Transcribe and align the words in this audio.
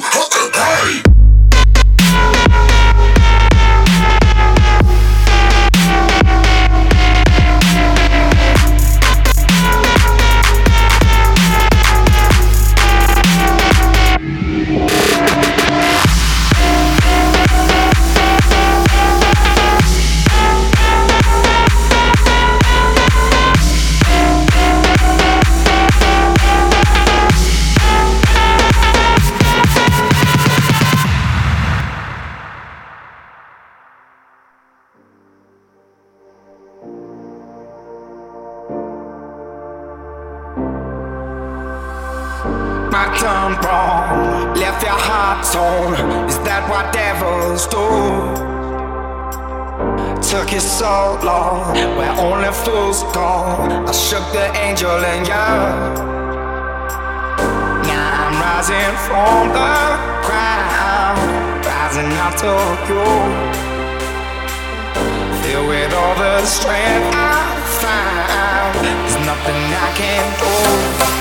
Huh? 0.00 0.37
I 43.00 43.06
done 43.22 43.54
wrong? 43.62 44.58
Left 44.58 44.82
your 44.82 44.98
heart 44.98 45.46
torn. 45.54 45.94
Is 46.26 46.38
that 46.42 46.66
what 46.66 46.90
devils 46.92 47.62
do? 47.70 47.86
Took 50.18 50.50
you 50.50 50.58
so 50.58 51.14
long, 51.22 51.78
where 51.96 52.10
only 52.18 52.50
fools 52.50 53.04
go. 53.14 53.30
I 53.86 53.92
shook 53.92 54.26
the 54.34 54.50
angel 54.66 54.90
and 54.90 55.22
you. 55.30 55.46
Now 57.86 58.26
I'm 58.26 58.34
rising 58.42 58.94
from 59.06 59.54
the 59.54 59.74
ground, 60.26 61.18
rising 61.70 62.10
up 62.26 62.34
to 62.42 62.50
you. 62.90 63.06
Filled 65.42 65.68
with 65.70 65.94
all 65.94 66.14
the 66.18 66.42
strength 66.44 67.14
I 67.14 67.46
found, 67.78 68.74
there's 68.82 69.16
nothing 69.22 69.62
I 69.86 69.88
can 69.94 70.24
do. 70.42 71.17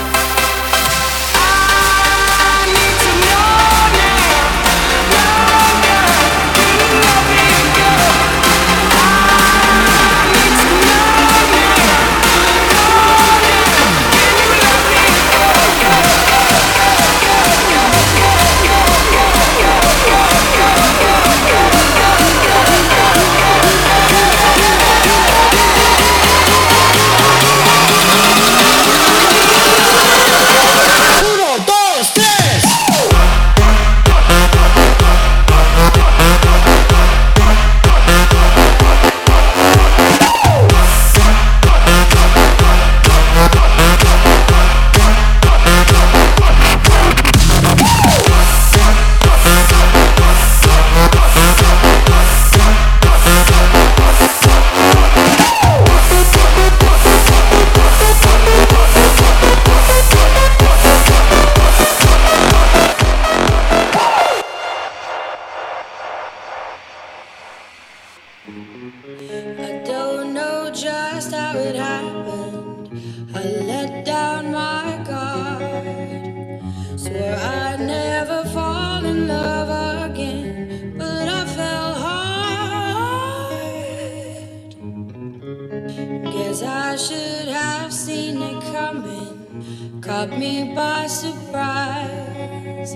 Caught 90.17 90.33
me 90.39 90.73
by 90.73 91.05
surprise. 91.05 92.95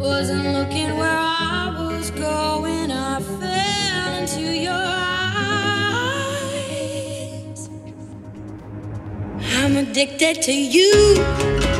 Wasn't 0.00 0.46
looking 0.56 0.96
where 0.96 1.20
I 1.20 1.76
was 1.78 2.10
going. 2.10 2.90
I 2.90 3.20
fell 3.20 4.14
into 4.18 4.40
your 4.40 4.72
eyes. 5.92 6.48
I'm 9.58 9.76
addicted 9.76 10.40
to 10.48 10.54
you, 10.54 11.16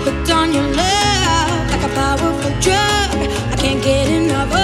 hooked 0.05 0.31
on 0.31 0.53
your 0.53 0.69
love 0.83 1.71
like 1.71 1.85
a 1.91 1.93
powerful 1.95 2.53
drug. 2.61 3.17
I 3.53 3.57
can't 3.57 3.83
get 3.83 4.07
enough 4.07 4.53
of. 4.53 4.61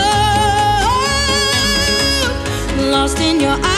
Lost 2.93 3.19
in 3.21 3.41
your 3.41 3.59
eyes, 3.65 3.78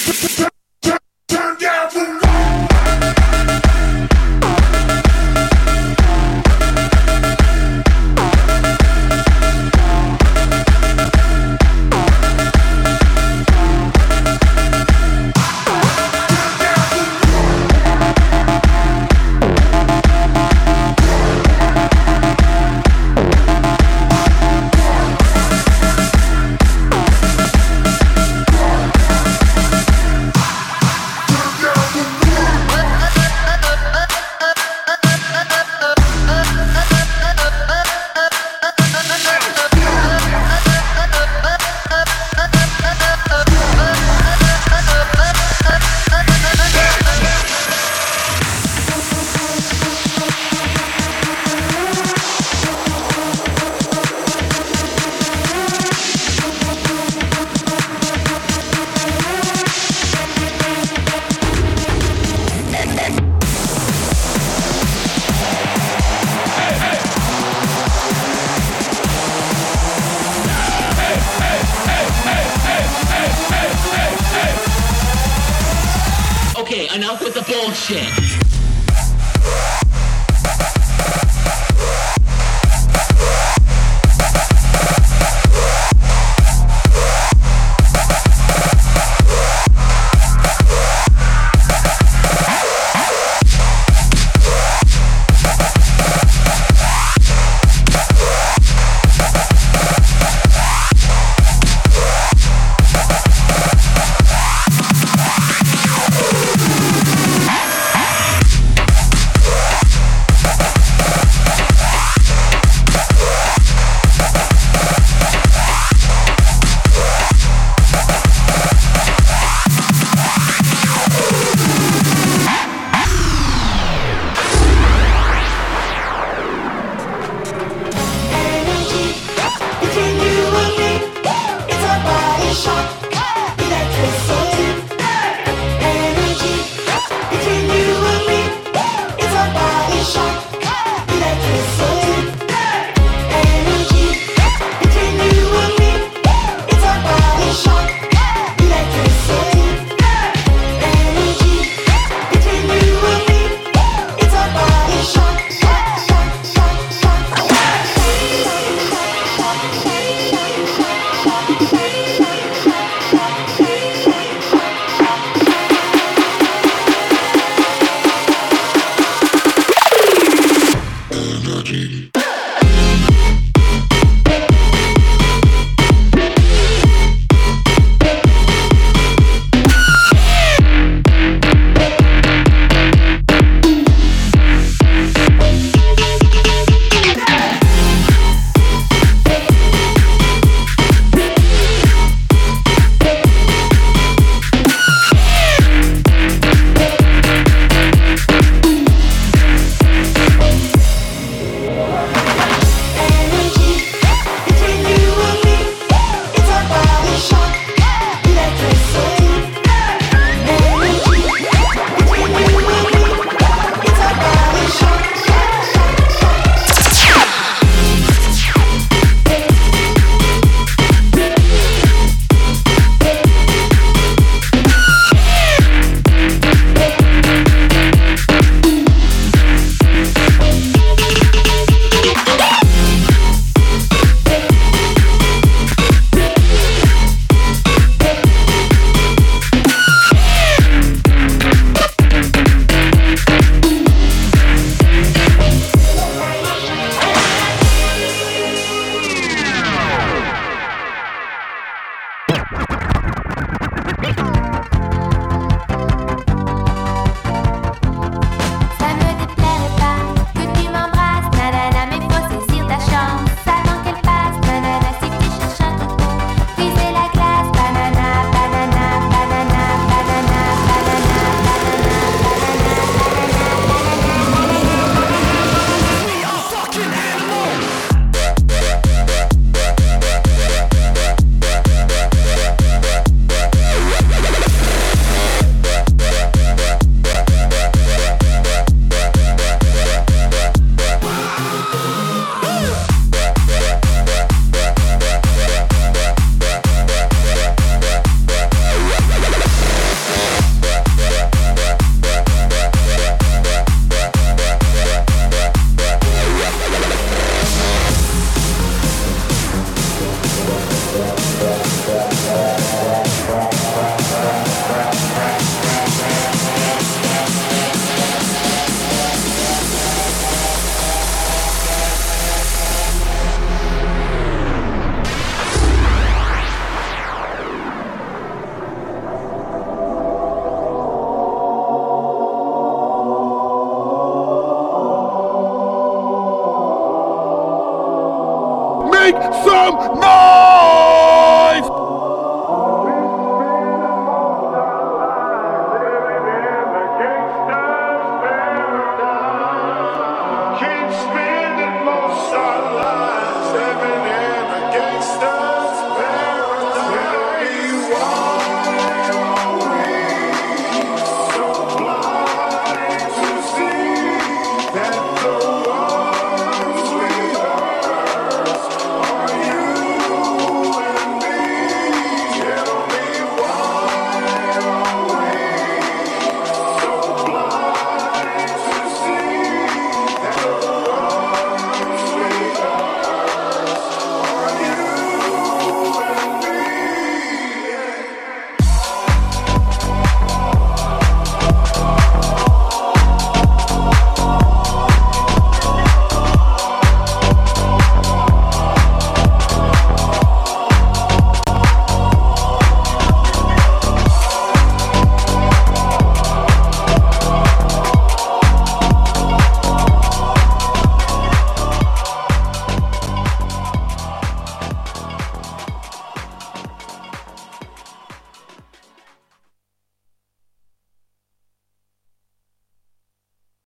Okay, 76.71 76.87
enough 76.95 77.21
with 77.21 77.33
the 77.33 77.41
bullshit. 77.41 78.41